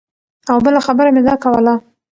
او 0.51 0.57
بله 0.65 0.79
خبره 0.87 1.09
مې 1.15 1.21
دا 1.27 1.35
کوله 1.43 1.73